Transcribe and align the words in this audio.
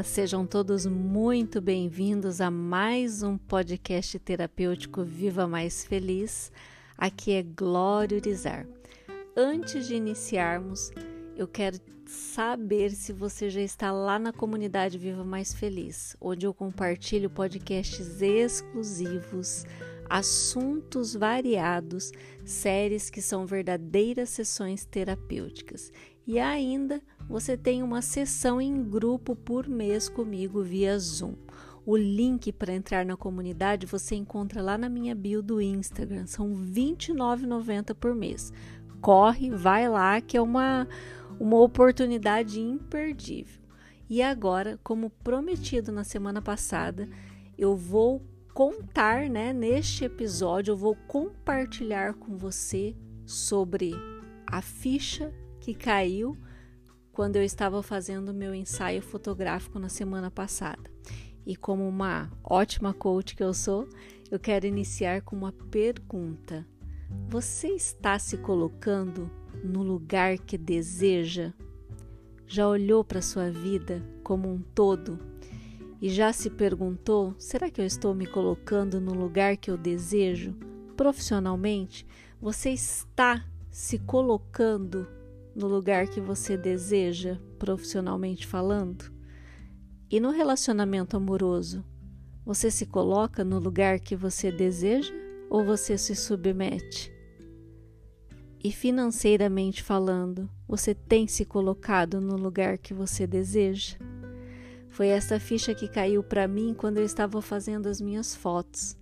Olá, 0.00 0.04
sejam 0.04 0.46
todos 0.46 0.86
muito 0.86 1.60
bem-vindos 1.60 2.40
a 2.40 2.50
mais 2.50 3.22
um 3.22 3.36
podcast 3.36 4.18
terapêutico 4.18 5.04
Viva 5.04 5.46
Mais 5.46 5.84
Feliz. 5.84 6.50
Aqui 6.96 7.32
é 7.32 7.42
Glória 7.42 8.16
Urizar. 8.16 8.66
Antes 9.36 9.86
de 9.86 9.96
iniciarmos, 9.96 10.90
eu 11.36 11.46
quero 11.46 11.78
saber 12.06 12.92
se 12.92 13.12
você 13.12 13.50
já 13.50 13.60
está 13.60 13.92
lá 13.92 14.18
na 14.18 14.32
comunidade 14.32 14.96
Viva 14.96 15.22
Mais 15.22 15.52
Feliz, 15.52 16.16
onde 16.18 16.46
eu 16.46 16.54
compartilho 16.54 17.28
podcasts 17.28 18.22
exclusivos, 18.22 19.66
assuntos 20.08 21.14
variados, 21.14 22.10
séries 22.42 23.10
que 23.10 23.20
são 23.20 23.44
verdadeiras 23.44 24.30
sessões 24.30 24.86
terapêuticas. 24.86 25.92
E 26.26 26.38
ainda 26.38 27.02
você 27.30 27.56
tem 27.56 27.80
uma 27.80 28.02
sessão 28.02 28.60
em 28.60 28.82
grupo 28.82 29.36
por 29.36 29.68
mês 29.68 30.08
comigo 30.08 30.64
via 30.64 30.98
Zoom. 30.98 31.34
O 31.86 31.96
link 31.96 32.50
para 32.50 32.74
entrar 32.74 33.06
na 33.06 33.16
comunidade 33.16 33.86
você 33.86 34.16
encontra 34.16 34.60
lá 34.60 34.76
na 34.76 34.88
minha 34.88 35.14
bio 35.14 35.40
do 35.40 35.60
Instagram. 35.60 36.26
São 36.26 36.52
R$ 36.52 36.66
29,90 36.72 37.94
por 37.94 38.16
mês. 38.16 38.52
Corre, 39.00 39.48
vai 39.48 39.88
lá, 39.88 40.20
que 40.20 40.36
é 40.36 40.42
uma, 40.42 40.88
uma 41.38 41.56
oportunidade 41.60 42.60
imperdível. 42.60 43.62
E 44.08 44.20
agora, 44.20 44.80
como 44.82 45.08
prometido 45.08 45.92
na 45.92 46.02
semana 46.02 46.42
passada, 46.42 47.08
eu 47.56 47.76
vou 47.76 48.20
contar, 48.52 49.30
né, 49.30 49.52
neste 49.52 50.04
episódio, 50.04 50.72
eu 50.72 50.76
vou 50.76 50.96
compartilhar 51.06 52.14
com 52.14 52.36
você 52.36 52.96
sobre 53.24 53.92
a 54.44 54.60
ficha 54.60 55.32
que 55.60 55.72
caiu 55.72 56.36
quando 57.12 57.36
eu 57.36 57.42
estava 57.42 57.82
fazendo 57.82 58.32
meu 58.32 58.54
ensaio 58.54 59.02
fotográfico 59.02 59.78
na 59.78 59.88
semana 59.88 60.30
passada. 60.30 60.90
E 61.46 61.56
como 61.56 61.88
uma 61.88 62.30
ótima 62.44 62.92
coach 62.92 63.34
que 63.34 63.42
eu 63.42 63.52
sou, 63.52 63.88
eu 64.30 64.38
quero 64.38 64.66
iniciar 64.66 65.22
com 65.22 65.36
uma 65.36 65.52
pergunta. 65.52 66.66
Você 67.28 67.68
está 67.68 68.18
se 68.18 68.36
colocando 68.36 69.30
no 69.64 69.82
lugar 69.82 70.38
que 70.38 70.56
deseja? 70.56 71.52
Já 72.46 72.68
olhou 72.68 73.04
para 73.04 73.22
sua 73.22 73.50
vida 73.50 74.02
como 74.22 74.48
um 74.48 74.60
todo 74.60 75.18
e 76.00 76.08
já 76.08 76.32
se 76.32 76.48
perguntou: 76.50 77.34
será 77.38 77.70
que 77.70 77.80
eu 77.80 77.84
estou 77.84 78.14
me 78.14 78.26
colocando 78.26 79.00
no 79.00 79.12
lugar 79.12 79.56
que 79.56 79.70
eu 79.70 79.76
desejo? 79.76 80.54
Profissionalmente, 80.96 82.06
você 82.40 82.70
está 82.70 83.44
se 83.70 83.98
colocando 83.98 85.06
no 85.54 85.66
lugar 85.66 86.08
que 86.08 86.20
você 86.20 86.56
deseja, 86.56 87.38
profissionalmente 87.58 88.46
falando? 88.46 89.12
E 90.10 90.18
no 90.20 90.30
relacionamento 90.30 91.16
amoroso, 91.16 91.84
você 92.44 92.70
se 92.70 92.86
coloca 92.86 93.44
no 93.44 93.58
lugar 93.58 94.00
que 94.00 94.16
você 94.16 94.50
deseja 94.50 95.12
ou 95.48 95.64
você 95.64 95.96
se 95.96 96.14
submete? 96.14 97.12
E 98.62 98.70
financeiramente 98.70 99.82
falando, 99.82 100.50
você 100.68 100.94
tem 100.94 101.26
se 101.26 101.44
colocado 101.44 102.20
no 102.20 102.36
lugar 102.36 102.76
que 102.76 102.92
você 102.92 103.26
deseja? 103.26 103.96
Foi 104.88 105.08
essa 105.08 105.40
ficha 105.40 105.74
que 105.74 105.88
caiu 105.88 106.22
para 106.22 106.46
mim 106.46 106.74
quando 106.76 106.98
eu 106.98 107.04
estava 107.04 107.40
fazendo 107.40 107.88
as 107.88 108.00
minhas 108.00 108.34
fotos. 108.34 108.96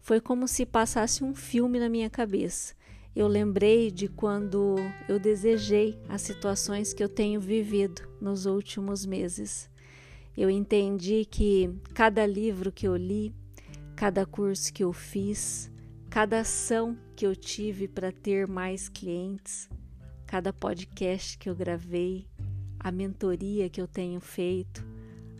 Foi 0.00 0.20
como 0.20 0.46
se 0.46 0.66
passasse 0.66 1.24
um 1.24 1.34
filme 1.34 1.78
na 1.78 1.88
minha 1.88 2.10
cabeça 2.10 2.77
eu 3.14 3.26
lembrei 3.26 3.90
de 3.90 4.08
quando 4.08 4.76
eu 5.08 5.18
desejei 5.18 5.98
as 6.08 6.22
situações 6.22 6.92
que 6.92 7.02
eu 7.02 7.08
tenho 7.08 7.40
vivido 7.40 8.02
nos 8.20 8.46
últimos 8.46 9.04
meses. 9.04 9.70
Eu 10.36 10.48
entendi 10.48 11.24
que 11.24 11.68
cada 11.94 12.24
livro 12.24 12.70
que 12.70 12.86
eu 12.86 12.96
li, 12.96 13.34
cada 13.96 14.24
curso 14.24 14.72
que 14.72 14.84
eu 14.84 14.92
fiz, 14.92 15.70
cada 16.08 16.40
ação 16.40 16.96
que 17.16 17.26
eu 17.26 17.34
tive 17.34 17.88
para 17.88 18.12
ter 18.12 18.46
mais 18.46 18.88
clientes, 18.88 19.68
cada 20.26 20.52
podcast 20.52 21.36
que 21.36 21.50
eu 21.50 21.56
gravei, 21.56 22.28
a 22.78 22.92
mentoria 22.92 23.68
que 23.68 23.80
eu 23.80 23.88
tenho 23.88 24.20
feito, 24.20 24.86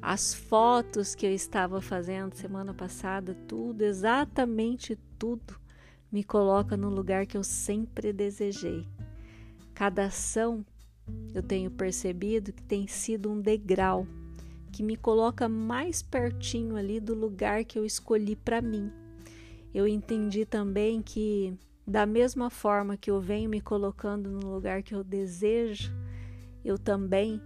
as 0.03 0.35
fotos 0.35 1.15
que 1.15 1.27
eu 1.27 1.33
estava 1.33 1.81
fazendo 1.81 2.35
semana 2.35 2.75
passada, 2.75 3.35
tudo, 3.47 3.83
exatamente 3.83 4.97
tudo 5.19 5.68
me 6.11 6.25
coloca 6.25 6.77
no 6.77 6.89
lugar 6.89 7.27
que 7.27 7.37
eu 7.37 7.45
sempre 7.45 8.13
desejei. 8.13 8.87
Cada 9.75 10.07
ação 10.07 10.65
eu 11.35 11.43
tenho 11.43 11.71
percebido 11.71 12.53
que 12.53 12.63
tem 12.63 12.87
sido 12.87 13.31
um 13.31 13.41
degrau 13.41 14.07
que 14.73 14.83
me 14.83 14.97
coloca 14.97 15.49
mais 15.49 16.03
pertinho 16.03 16.77
ali 16.77 17.01
do 17.01 17.15
lugar 17.15 17.65
que 17.65 17.79
eu 17.79 17.85
escolhi 17.85 18.37
para 18.37 18.61
mim. 18.61 18.93
Eu 19.75 19.87
entendi 19.87 20.45
também 20.45 21.03
que 21.03 21.55
da 21.87 22.05
mesma 22.05 22.51
forma 22.51 22.97
que 22.97 23.11
eu 23.11 23.21
venho 23.21 23.49
me 23.49 23.61
colocando 23.61 24.31
no 24.31 24.53
lugar 24.53 24.83
que 24.83 24.95
eu 24.95 25.03
desejo, 25.03 25.93
eu 26.65 26.79
também 26.79 27.41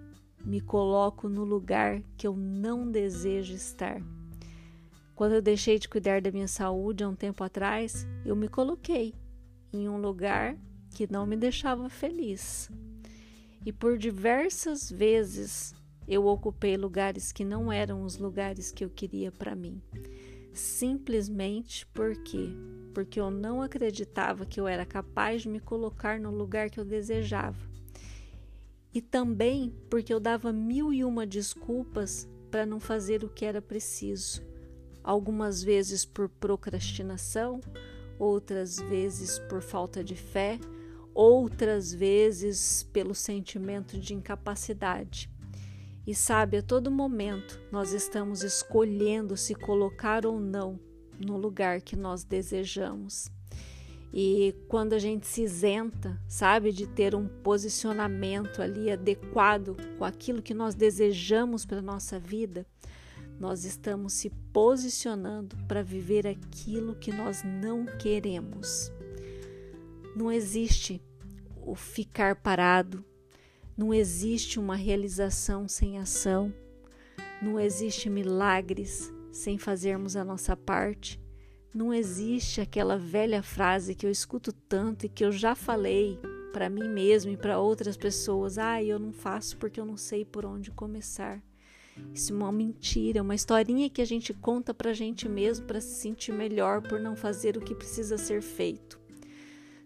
me 0.45 0.61
coloco 0.61 1.29
no 1.29 1.45
lugar 1.45 2.03
que 2.17 2.27
eu 2.27 2.37
não 2.37 2.91
desejo 2.91 3.55
estar. 3.55 4.03
Quando 5.23 5.35
eu 5.35 5.41
deixei 5.41 5.79
de 5.79 5.89
cuidar 5.89 6.21
da 6.21 6.33
minha 6.33 6.49
saúde 6.49 7.05
há 7.05 7.09
um 7.09 7.15
tempo 7.15 7.45
atrás, 7.45 8.05
eu 8.25 8.35
me 8.35 8.49
coloquei 8.49 9.15
em 9.73 9.89
um 9.89 9.97
lugar 9.97 10.57
que 10.91 11.07
não 11.09 11.25
me 11.25 11.37
deixava 11.37 11.89
feliz. 11.89 12.69
E 13.65 13.73
por 13.73 13.97
diversas 13.97 14.91
vezes 14.91 15.77
eu 16.09 16.27
ocupei 16.27 16.77
lugares 16.77 17.31
que 17.31 17.45
não 17.45 17.73
eram 17.73 18.03
os 18.03 18.19
lugares 18.19 18.73
que 18.73 18.85
eu 18.85 18.91
queria 18.91 19.31
para 19.31 19.55
mim. 19.55 19.81
Simplesmente 20.53 21.87
porque 21.95 22.49
porque 22.93 23.21
eu 23.21 23.31
não 23.31 23.63
acreditava 23.63 24.45
que 24.45 24.59
eu 24.59 24.67
era 24.67 24.85
capaz 24.85 25.43
de 25.43 25.49
me 25.49 25.61
colocar 25.61 26.19
no 26.19 26.33
lugar 26.33 26.69
que 26.69 26.81
eu 26.81 26.85
desejava. 26.85 27.65
E 28.93 29.01
também 29.01 29.73
porque 29.89 30.13
eu 30.13 30.19
dava 30.19 30.53
mil 30.53 30.93
e 30.93 31.05
uma 31.05 31.25
desculpas 31.25 32.29
para 32.51 32.67
não 32.67 32.81
fazer 32.81 33.23
o 33.23 33.29
que 33.29 33.45
era 33.45 33.63
preciso 33.63 34.51
algumas 35.03 35.63
vezes 35.63 36.05
por 36.05 36.29
procrastinação, 36.29 37.61
outras 38.19 38.79
vezes 38.79 39.39
por 39.39 39.61
falta 39.61 40.03
de 40.03 40.15
fé, 40.15 40.59
outras 41.15 41.93
vezes 41.93 42.83
pelo 42.93 43.15
sentimento 43.15 43.99
de 43.99 44.15
incapacidade. 44.15 45.31
E 46.07 46.15
sabe, 46.15 46.57
a 46.57 46.63
todo 46.63 46.91
momento 46.91 47.61
nós 47.71 47.93
estamos 47.93 48.43
escolhendo 48.43 49.37
se 49.37 49.55
colocar 49.55 50.27
ou 50.27 50.41
não 50.41 50.79
no 51.19 51.37
lugar 51.37 51.81
que 51.81 51.95
nós 51.95 52.25
desejamos. 52.25 53.31
E 54.13 54.55
quando 54.69 54.93
a 54.93 54.99
gente 54.99 55.27
se 55.27 55.43
isenta, 55.43 56.21
sabe, 56.29 56.71
de 56.71 56.87
ter 56.87 57.15
um 57.15 57.27
posicionamento 57.27 58.61
ali 58.61 58.91
adequado 58.91 59.77
com 59.97 60.05
aquilo 60.05 60.43
que 60.43 60.53
nós 60.53 60.75
desejamos 60.75 61.65
para 61.65 61.81
nossa 61.81 62.19
vida, 62.19 62.67
nós 63.43 63.65
estamos 63.65 64.13
se 64.13 64.31
posicionando 64.53 65.57
para 65.67 65.83
viver 65.83 66.29
aquilo 66.29 66.95
que 66.95 67.11
nós 67.11 67.43
não 67.43 67.85
queremos. 67.99 68.93
Não 70.15 70.31
existe 70.31 71.03
o 71.57 71.75
ficar 71.75 72.37
parado, 72.37 73.05
não 73.77 73.93
existe 73.93 74.61
uma 74.61 74.77
realização 74.77 75.67
sem 75.67 75.99
ação, 75.99 76.55
não 77.43 77.59
existe 77.59 78.09
milagres 78.09 79.13
sem 79.33 79.59
fazermos 79.59 80.15
a 80.15 80.25
nossa 80.25 80.57
parte. 80.57 81.21
Não 81.75 81.93
existe 81.93 82.61
aquela 82.61 82.97
velha 82.97 83.43
frase 83.43 83.97
que 83.97 84.07
eu 84.07 84.11
escuto 84.11 84.53
tanto 84.53 85.07
e 85.07 85.09
que 85.09 85.25
eu 85.25 85.33
já 85.33 85.57
falei 85.57 86.17
para 86.53 86.71
mim 86.71 86.89
mesmo 86.89 87.33
e 87.33 87.37
para 87.37 87.59
outras 87.59 87.97
pessoas: 87.97 88.57
"Ah, 88.57 88.81
eu 88.81 89.01
não 89.01 89.13
faço 89.13 89.57
porque 89.57 89.81
eu 89.81 89.85
não 89.85 89.97
sei 89.97 90.25
por 90.25 90.47
onde 90.47 90.71
começar". 90.71 91.43
Isso 92.15 92.33
é 92.33 92.37
uma 92.37 92.53
mentira, 92.53 93.23
uma 93.23 93.35
historinha 93.35 93.91
que 93.91 94.03
a 94.03 94.05
gente 94.05 94.33
conta 94.35 94.73
pra 94.73 94.93
gente 94.93 95.29
mesmo 95.29 95.67
para 95.67 95.81
se 95.81 96.01
sentir 96.01 96.33
melhor 96.33 96.83
por 96.83 97.01
não 97.01 97.17
fazer 97.17 97.57
o 97.57 97.61
que 97.61 97.75
precisa 97.75 98.19
ser 98.19 98.43
feito. 98.43 99.01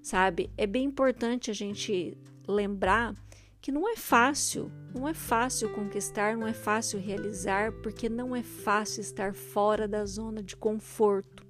Sabe? 0.02 0.50
É 0.56 0.66
bem 0.66 0.84
importante 0.84 1.50
a 1.50 1.54
gente 1.54 2.16
lembrar 2.46 3.14
que 3.60 3.72
não 3.72 3.88
é 3.88 3.96
fácil, 3.96 4.70
não 4.94 5.08
é 5.08 5.14
fácil 5.14 5.68
conquistar, 5.70 6.36
não 6.36 6.46
é 6.46 6.52
fácil 6.52 7.00
realizar, 7.00 7.72
porque 7.82 8.08
não 8.08 8.34
é 8.34 8.42
fácil 8.42 9.00
estar 9.00 9.34
fora 9.34 9.88
da 9.88 10.04
zona 10.04 10.40
de 10.42 10.56
conforto. 10.56 11.44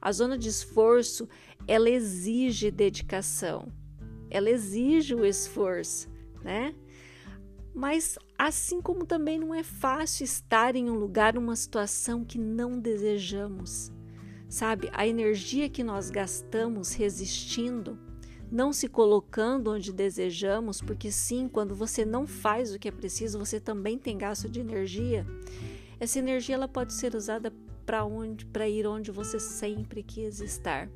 A 0.00 0.12
zona 0.12 0.38
de 0.38 0.48
esforço, 0.48 1.28
ela 1.66 1.90
exige 1.90 2.70
dedicação. 2.70 3.72
Ela 4.30 4.50
exige 4.50 5.14
o 5.14 5.24
esforço, 5.24 6.08
né? 6.42 6.74
Mas 7.74 8.18
assim 8.36 8.80
como 8.80 9.06
também 9.06 9.38
não 9.38 9.54
é 9.54 9.62
fácil 9.62 10.24
estar 10.24 10.74
em 10.74 10.90
um 10.90 10.94
lugar, 10.94 11.36
uma 11.36 11.56
situação 11.56 12.24
que 12.24 12.38
não 12.38 12.78
desejamos. 12.78 13.92
Sabe, 14.48 14.88
a 14.92 15.06
energia 15.06 15.68
que 15.68 15.84
nós 15.84 16.10
gastamos 16.10 16.94
resistindo 16.94 17.98
não 18.50 18.72
se 18.72 18.88
colocando 18.88 19.70
onde 19.70 19.92
desejamos, 19.92 20.80
porque 20.80 21.12
sim, 21.12 21.48
quando 21.48 21.74
você 21.74 22.04
não 22.04 22.26
faz 22.26 22.72
o 22.72 22.78
que 22.78 22.88
é 22.88 22.90
preciso, 22.90 23.38
você 23.38 23.60
também 23.60 23.98
tem 23.98 24.16
gasto 24.16 24.48
de 24.48 24.60
energia. 24.60 25.26
Essa 26.00 26.18
energia 26.18 26.54
ela 26.54 26.68
pode 26.68 26.94
ser 26.94 27.14
usada 27.14 27.52
para 27.84 28.04
onde, 28.04 28.46
para 28.46 28.68
ir 28.68 28.86
onde 28.86 29.10
você 29.10 29.38
sempre 29.38 30.02
quis 30.02 30.40
estar. 30.40 30.88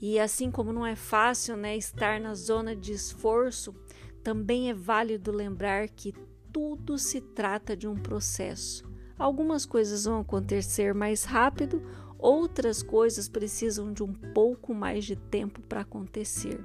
E 0.00 0.18
assim 0.18 0.50
como 0.50 0.72
não 0.72 0.86
é 0.86 0.96
fácil, 0.96 1.56
né, 1.56 1.76
estar 1.76 2.20
na 2.20 2.34
zona 2.34 2.76
de 2.76 2.92
esforço, 2.92 3.74
também 4.24 4.70
é 4.70 4.74
válido 4.74 5.30
lembrar 5.30 5.86
que 5.88 6.14
tudo 6.50 6.98
se 6.98 7.20
trata 7.20 7.76
de 7.76 7.86
um 7.86 7.94
processo. 7.94 8.90
Algumas 9.18 9.66
coisas 9.66 10.06
vão 10.06 10.20
acontecer 10.20 10.94
mais 10.94 11.24
rápido, 11.24 11.82
outras 12.18 12.82
coisas 12.82 13.28
precisam 13.28 13.92
de 13.92 14.02
um 14.02 14.12
pouco 14.12 14.74
mais 14.74 15.04
de 15.04 15.14
tempo 15.14 15.60
para 15.62 15.82
acontecer. 15.82 16.58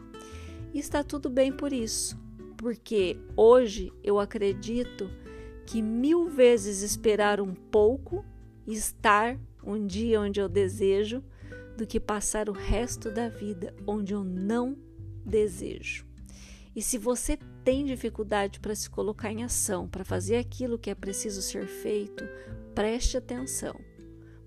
E 0.74 0.80
está 0.80 1.04
tudo 1.04 1.30
bem 1.30 1.52
por 1.52 1.74
isso, 1.74 2.18
porque 2.58 3.18
hoje 3.36 3.92
eu 4.02 4.20
acredito 4.20 5.10
que 5.66 5.82
mil 5.82 6.30
vezes 6.30 6.82
esperar 6.82 7.42
um 7.42 7.54
pouco 7.54 8.24
estar 8.66 9.38
um 9.64 9.86
dia 9.86 10.22
onde 10.22 10.40
eu 10.40 10.48
desejo 10.48 11.22
do 11.78 11.86
que 11.86 12.00
passar 12.00 12.50
o 12.50 12.54
resto 12.54 13.12
da 13.12 13.28
vida 13.28 13.76
onde 13.86 14.14
eu 14.14 14.24
não 14.24 14.78
desejo. 15.26 16.09
E 16.76 16.82
se 16.82 16.98
você 16.98 17.38
tem 17.64 17.86
dificuldade 17.86 18.60
para 18.60 18.76
se 18.76 18.90
colocar 18.90 19.32
em 19.32 19.44
ação, 19.44 19.88
para 19.88 20.06
fazer 20.06 20.38
aquilo 20.38 20.78
que 20.78 20.90
é 20.90 20.96
preciso 20.96 21.42
ser 21.42 21.68
feito, 21.68 22.24
preste 22.74 23.18
atenção. 23.18 23.76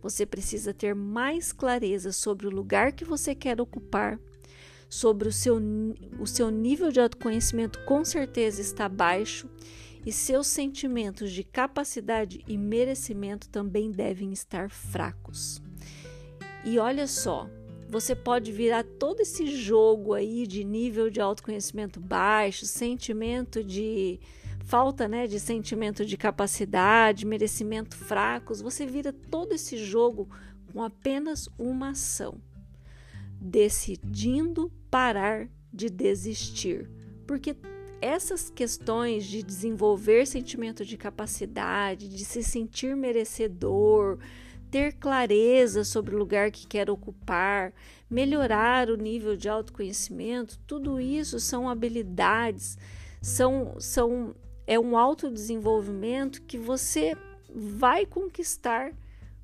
Você 0.01 0.27
precisa 0.27 0.75
ter 0.75 0.95
mais 0.95 1.53
clareza 1.53 2.13
sobre 2.13 2.47
o 2.47 2.51
lugar 2.51 2.93
que 2.93 3.05
você 3.05 3.35
quer 3.35 3.61
ocupar, 3.61 4.19
sobre 4.89 5.29
o 5.29 5.33
seu, 5.33 5.61
o 6.19 6.27
seu 6.27 6.51
nível 6.51 6.91
de 6.91 7.01
autoconhecimento 7.01 7.83
com 7.85 8.05
certeza 8.05 8.61
está 8.61 8.89
baixo 8.89 9.49
e 10.05 10.13
seus 10.13 10.49
sentimentos 10.49 11.31
de 11.31 11.45
capacidade 11.45 12.43
e 12.47 12.59
merecimento 12.59 13.49
também 13.49 13.91
devem 13.91 14.33
estar 14.33 14.69
fracos. 14.69 15.63
E 16.65 16.79
olha 16.79 17.07
só, 17.07 17.49
você 17.93 18.17
pode 18.17 18.51
virar 18.51 18.85
todo 18.85 19.21
esse 19.21 19.47
jogo 19.55 20.15
aí 20.15 20.47
de 20.47 20.65
nível 20.65 21.11
de 21.11 21.21
autoconhecimento 21.21 22.01
baixo, 22.01 22.65
sentimento 22.65 23.63
de 23.63 24.19
falta, 24.65 25.07
né, 25.07 25.27
de 25.27 25.39
sentimento 25.39 26.03
de 26.07 26.17
capacidade, 26.17 27.27
merecimento 27.27 27.95
fracos, 27.95 28.63
você 28.63 28.87
vira 28.87 29.13
todo 29.13 29.53
esse 29.53 29.77
jogo 29.77 30.27
com 30.73 30.83
apenas 30.83 31.51
uma 31.59 31.91
ação, 31.91 32.41
decidindo 33.39 34.73
parar 34.91 35.51
de 35.71 35.91
desistir, 35.91 36.89
porque 37.27 37.55
essas 38.01 38.49
questões 38.49 39.27
de 39.27 39.43
desenvolver 39.43 40.27
sentimento 40.27 40.83
de 40.83 40.97
capacidade, 40.97 42.09
de 42.09 42.25
se 42.25 42.43
sentir 42.43 42.97
merecedor, 42.97 44.19
ter 44.73 44.95
clareza 44.95 45.85
sobre 45.85 46.15
o 46.15 46.19
lugar 46.19 46.51
que 46.51 46.67
quer 46.67 46.89
ocupar, 46.89 47.75
melhorar 48.09 48.89
o 48.89 48.97
nível 48.97 49.37
de 49.37 49.47
autoconhecimento, 49.47 50.59
tudo 50.67 50.99
isso 50.99 51.39
são 51.39 51.69
habilidades, 51.69 52.79
são, 53.21 53.77
são 53.79 54.35
é 54.67 54.81
um 54.81 54.97
autodesenvolvimento 54.97 56.41
que 56.43 56.57
você 56.57 57.15
vai 57.55 58.07
conquistar 58.07 58.95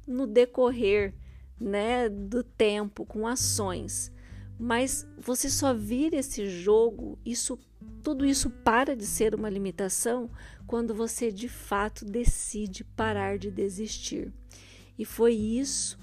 no 0.07 0.27
decorrer 0.27 1.15
né, 1.61 2.09
do 2.09 2.43
tempo, 2.43 3.05
com 3.05 3.27
ações. 3.27 4.11
Mas 4.59 5.07
você 5.19 5.51
só 5.51 5.75
vira 5.75 6.17
esse 6.17 6.49
jogo, 6.49 7.19
isso 7.23 7.59
tudo 8.03 8.25
isso 8.25 8.49
para 8.49 8.97
de 8.97 9.05
ser 9.05 9.35
uma 9.35 9.51
limitação 9.51 10.31
quando 10.67 10.95
você 10.95 11.31
de 11.31 11.49
fato 11.51 12.07
decide 12.07 12.83
parar 12.83 13.39
de 13.39 13.51
desistir. 13.51 14.33
E 14.99 15.05
foi 15.05 15.33
isso 15.33 15.97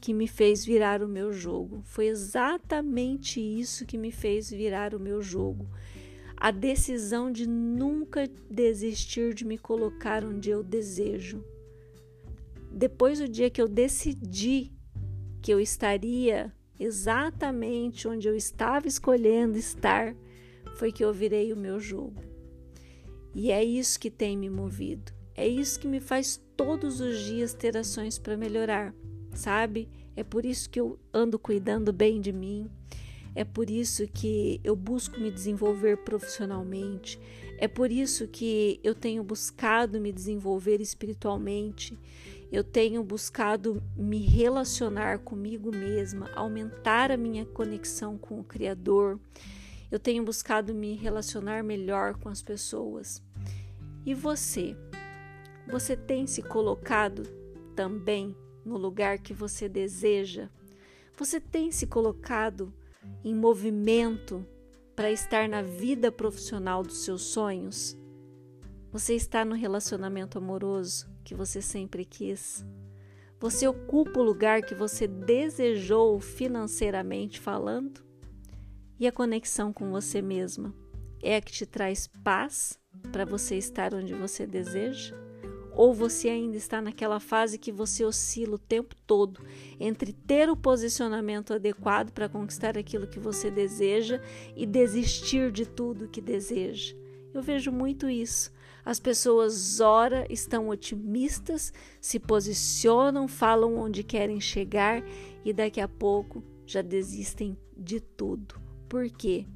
que 0.00 0.12
me 0.12 0.28
fez 0.28 0.64
virar 0.64 1.02
o 1.02 1.08
meu 1.08 1.32
jogo. 1.32 1.80
Foi 1.82 2.06
exatamente 2.06 3.40
isso 3.40 3.86
que 3.86 3.96
me 3.96 4.12
fez 4.12 4.50
virar 4.50 4.94
o 4.94 5.00
meu 5.00 5.22
jogo. 5.22 5.66
A 6.36 6.50
decisão 6.50 7.32
de 7.32 7.48
nunca 7.48 8.28
desistir 8.50 9.32
de 9.32 9.46
me 9.46 9.56
colocar 9.56 10.22
onde 10.22 10.50
eu 10.50 10.62
desejo. 10.62 11.42
Depois 12.70 13.18
do 13.18 13.26
dia 13.26 13.48
que 13.48 13.62
eu 13.62 13.66
decidi 13.66 14.70
que 15.40 15.50
eu 15.50 15.58
estaria 15.58 16.52
exatamente 16.78 18.06
onde 18.06 18.28
eu 18.28 18.36
estava 18.36 18.86
escolhendo 18.86 19.56
estar, 19.56 20.14
foi 20.74 20.92
que 20.92 21.02
eu 21.02 21.14
virei 21.14 21.50
o 21.50 21.56
meu 21.56 21.80
jogo. 21.80 22.22
E 23.34 23.50
é 23.50 23.64
isso 23.64 23.98
que 23.98 24.10
tem 24.10 24.36
me 24.36 24.50
movido. 24.50 25.13
É 25.36 25.46
isso 25.46 25.80
que 25.80 25.88
me 25.88 26.00
faz 26.00 26.40
todos 26.56 27.00
os 27.00 27.20
dias 27.20 27.52
ter 27.52 27.76
ações 27.76 28.18
para 28.18 28.36
melhorar, 28.36 28.94
sabe? 29.34 29.88
É 30.16 30.22
por 30.22 30.44
isso 30.44 30.70
que 30.70 30.78
eu 30.78 30.98
ando 31.12 31.38
cuidando 31.38 31.92
bem 31.92 32.20
de 32.20 32.32
mim. 32.32 32.70
É 33.34 33.42
por 33.44 33.68
isso 33.68 34.06
que 34.06 34.60
eu 34.62 34.76
busco 34.76 35.18
me 35.18 35.30
desenvolver 35.30 35.96
profissionalmente. 35.98 37.18
É 37.58 37.66
por 37.66 37.90
isso 37.90 38.28
que 38.28 38.78
eu 38.84 38.94
tenho 38.94 39.24
buscado 39.24 40.00
me 40.00 40.12
desenvolver 40.12 40.80
espiritualmente. 40.80 41.98
Eu 42.52 42.62
tenho 42.62 43.02
buscado 43.02 43.82
me 43.96 44.18
relacionar 44.18 45.18
comigo 45.18 45.74
mesma, 45.74 46.30
aumentar 46.36 47.10
a 47.10 47.16
minha 47.16 47.44
conexão 47.44 48.16
com 48.16 48.38
o 48.38 48.44
Criador. 48.44 49.18
Eu 49.90 49.98
tenho 49.98 50.22
buscado 50.22 50.72
me 50.72 50.94
relacionar 50.94 51.64
melhor 51.64 52.14
com 52.14 52.28
as 52.28 52.40
pessoas. 52.40 53.20
E 54.06 54.14
você? 54.14 54.76
Você 55.68 55.96
tem 55.96 56.26
se 56.26 56.42
colocado 56.42 57.22
também 57.74 58.36
no 58.64 58.76
lugar 58.76 59.18
que 59.18 59.32
você 59.32 59.68
deseja? 59.68 60.48
Você 61.16 61.40
tem 61.40 61.70
se 61.70 61.86
colocado 61.86 62.72
em 63.24 63.34
movimento 63.34 64.46
para 64.94 65.10
estar 65.10 65.48
na 65.48 65.62
vida 65.62 66.12
profissional 66.12 66.82
dos 66.82 66.98
seus 67.04 67.22
sonhos? 67.22 67.96
Você 68.92 69.14
está 69.14 69.44
no 69.44 69.54
relacionamento 69.54 70.38
amoroso 70.38 71.08
que 71.24 71.34
você 71.34 71.60
sempre 71.60 72.04
quis? 72.04 72.64
Você 73.40 73.66
ocupa 73.66 74.20
o 74.20 74.24
lugar 74.24 74.62
que 74.62 74.74
você 74.74 75.06
desejou 75.06 76.20
financeiramente 76.20 77.40
falando? 77.40 78.04
E 78.98 79.06
a 79.06 79.12
conexão 79.12 79.72
com 79.72 79.90
você 79.90 80.22
mesma 80.22 80.72
é 81.22 81.36
a 81.36 81.40
que 81.40 81.52
te 81.52 81.66
traz 81.66 82.06
paz 82.22 82.78
para 83.10 83.24
você 83.24 83.56
estar 83.56 83.94
onde 83.94 84.14
você 84.14 84.46
deseja? 84.46 85.23
Ou 85.74 85.92
você 85.92 86.28
ainda 86.28 86.56
está 86.56 86.80
naquela 86.80 87.18
fase 87.18 87.58
que 87.58 87.72
você 87.72 88.04
oscila 88.04 88.54
o 88.54 88.58
tempo 88.58 88.94
todo 89.06 89.40
entre 89.80 90.12
ter 90.12 90.48
o 90.48 90.56
posicionamento 90.56 91.52
adequado 91.52 92.12
para 92.12 92.28
conquistar 92.28 92.78
aquilo 92.78 93.08
que 93.08 93.18
você 93.18 93.50
deseja 93.50 94.20
e 94.56 94.64
desistir 94.66 95.50
de 95.50 95.66
tudo 95.66 96.08
que 96.08 96.20
deseja? 96.20 96.94
Eu 97.32 97.42
vejo 97.42 97.72
muito 97.72 98.08
isso. 98.08 98.52
As 98.84 99.00
pessoas, 99.00 99.80
ora, 99.80 100.26
estão 100.30 100.68
otimistas, 100.68 101.72
se 102.00 102.20
posicionam, 102.20 103.26
falam 103.26 103.76
onde 103.76 104.04
querem 104.04 104.40
chegar 104.40 105.02
e 105.44 105.52
daqui 105.52 105.80
a 105.80 105.88
pouco 105.88 106.44
já 106.66 106.82
desistem 106.82 107.56
de 107.76 107.98
tudo. 107.98 108.54
Por 108.88 109.10
quê? 109.10 109.46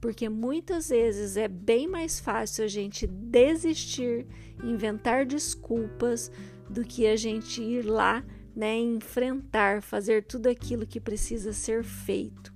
Porque 0.00 0.28
muitas 0.28 0.90
vezes 0.90 1.36
é 1.36 1.48
bem 1.48 1.88
mais 1.88 2.20
fácil 2.20 2.64
a 2.64 2.68
gente 2.68 3.06
desistir, 3.06 4.26
inventar 4.62 5.26
desculpas, 5.26 6.30
do 6.68 6.84
que 6.84 7.06
a 7.06 7.16
gente 7.16 7.62
ir 7.62 7.82
lá, 7.82 8.24
né, 8.54 8.76
enfrentar, 8.76 9.82
fazer 9.82 10.24
tudo 10.24 10.48
aquilo 10.48 10.86
que 10.86 11.00
precisa 11.00 11.52
ser 11.52 11.82
feito. 11.82 12.52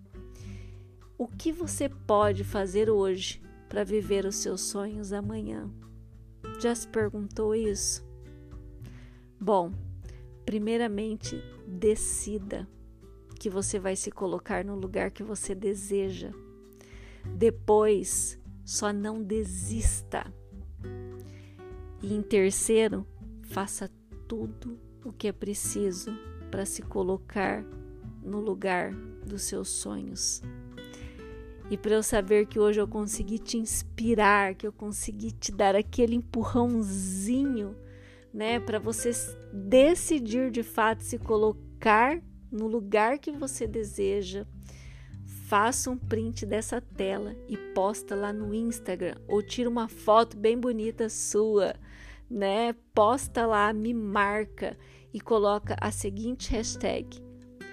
O 1.17 1.27
que 1.27 1.53
você 1.53 1.89
pode 1.89 2.45
fazer 2.45 2.91
hoje 2.91 3.41
para 3.69 3.85
viver 3.85 4.27
os 4.27 4.37
seus 4.37 4.61
sonhos 4.63 5.13
amanhã? 5.13 5.71
Já 6.61 6.75
se 6.75 6.87
perguntou 6.89 7.55
isso? 7.55 8.05
Bom, 9.41 9.73
primeiramente, 10.45 11.43
decida 11.67 12.69
que 13.39 13.49
você 13.49 13.79
vai 13.79 13.97
se 13.97 14.11
colocar 14.11 14.65
no 14.65 14.75
lugar 14.75 15.11
que 15.11 15.23
você 15.23 15.55
deseja. 15.55 16.33
Depois, 17.37 18.39
só 18.65 18.93
não 18.93 19.23
desista. 19.23 20.33
E 22.03 22.15
em 22.15 22.23
terceiro, 22.23 23.07
faça 23.43 23.91
tudo 24.27 24.79
o 25.05 25.13
que 25.13 25.29
é 25.29 25.33
preciso 25.33 26.13
para 26.51 26.65
se 26.65 26.83
colocar 26.83 27.65
no 28.23 28.41
lugar 28.41 28.93
dos 29.27 29.43
seus 29.43 29.69
sonhos. 29.69 30.43
E 31.71 31.77
para 31.77 31.95
eu 31.95 32.03
saber 32.03 32.47
que 32.47 32.59
hoje 32.59 32.81
eu 32.81 32.87
consegui 32.87 33.39
te 33.39 33.57
inspirar, 33.57 34.55
que 34.55 34.67
eu 34.67 34.73
consegui 34.73 35.31
te 35.31 35.51
dar 35.51 35.75
aquele 35.75 36.15
empurrãozinho, 36.15 37.75
né, 38.33 38.61
para 38.61 38.79
você 38.79 39.11
decidir 39.53 40.51
de 40.51 40.63
fato 40.63 41.03
se 41.03 41.19
colocar 41.19 42.21
no 42.51 42.67
lugar 42.67 43.19
que 43.19 43.33
você 43.33 43.67
deseja, 43.67 44.47
faça 45.53 45.91
um 45.91 45.99
print 45.99 46.47
dessa 46.47 46.81
tela 46.81 47.37
e 47.47 47.59
posta 47.59 48.17
lá 48.17 48.33
no 48.33 48.55
Instagram 48.55 49.17
ou 49.29 49.43
tira 49.43 49.69
uma 49.69 49.87
foto 49.87 50.35
bem 50.35 50.59
bonita 50.59 51.11
sua, 51.11 51.75
né? 52.31 52.75
Posta 52.95 53.45
lá, 53.45 53.71
me 53.71 53.93
marca 53.93 54.79
e 55.13 55.21
coloca 55.21 55.77
a 55.79 55.91
seguinte 55.91 56.51
hashtag: 56.51 57.23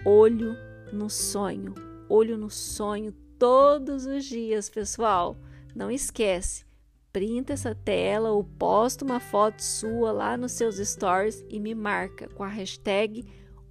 olho 0.04 0.58
no 0.92 1.10
sonho. 1.10 1.74
Olho 2.10 2.38
no 2.38 2.50
sonho 2.50 3.14
todos 3.40 4.06
os 4.06 4.26
dias, 4.26 4.70
pessoal. 4.70 5.38
Não 5.74 5.90
esquece, 5.90 6.66
printa 7.14 7.54
essa 7.54 7.74
tela 7.74 8.30
ou 8.30 8.44
posta 8.44 9.06
uma 9.06 9.22
foto 9.22 9.64
sua 9.64 10.12
lá 10.12 10.36
nos 10.36 10.52
seus 10.52 10.76
stories 10.86 11.46
e 11.48 11.62
me 11.62 11.74
marca 11.74 12.28
com 12.28 12.44
a 12.44 12.50
hashtag 12.50 13.26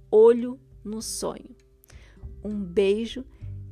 olho 0.09 0.59
no 0.83 0.99
sonho. 0.99 1.55
Um 2.43 2.59
beijo 2.59 3.23